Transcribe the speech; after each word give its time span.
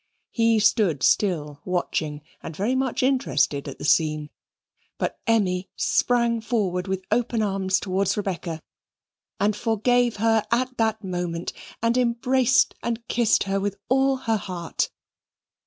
He 0.31 0.57
stood 0.57 1.03
still 1.03 1.61
watching, 1.63 2.21
and 2.41 2.55
very 2.55 2.73
much 2.73 3.03
interested 3.03 3.67
at 3.67 3.77
the 3.77 3.85
scene; 3.85 4.31
but 4.97 5.19
Emmy 5.27 5.69
sprang 5.75 6.41
forward 6.41 6.87
with 6.87 7.05
open 7.11 7.43
arms 7.43 7.79
towards 7.79 8.17
Rebecca, 8.17 8.63
and 9.39 9.55
forgave 9.55 10.15
her 10.15 10.43
at 10.49 10.75
that 10.77 11.03
moment, 11.03 11.53
and 11.83 11.99
embraced 11.99 12.73
her 12.81 12.87
and 12.87 13.07
kissed 13.09 13.43
her 13.43 13.59
with 13.59 13.75
all 13.89 14.15
her 14.17 14.37
heart. 14.37 14.89